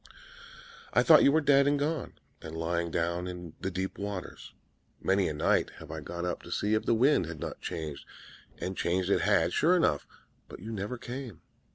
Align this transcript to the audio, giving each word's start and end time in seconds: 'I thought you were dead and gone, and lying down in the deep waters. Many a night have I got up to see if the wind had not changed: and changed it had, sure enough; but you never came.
'I 0.93 1.03
thought 1.03 1.23
you 1.23 1.31
were 1.31 1.41
dead 1.41 1.67
and 1.67 1.77
gone, 1.77 2.13
and 2.41 2.57
lying 2.57 2.89
down 2.89 3.27
in 3.27 3.53
the 3.61 3.69
deep 3.69 3.99
waters. 3.99 4.51
Many 4.99 5.27
a 5.27 5.33
night 5.35 5.69
have 5.77 5.91
I 5.91 5.99
got 5.99 6.25
up 6.25 6.41
to 6.41 6.51
see 6.51 6.73
if 6.73 6.85
the 6.87 6.95
wind 6.95 7.27
had 7.27 7.39
not 7.39 7.61
changed: 7.61 8.07
and 8.57 8.75
changed 8.75 9.11
it 9.11 9.21
had, 9.21 9.53
sure 9.53 9.75
enough; 9.75 10.07
but 10.47 10.59
you 10.59 10.71
never 10.71 10.97
came. 10.97 11.41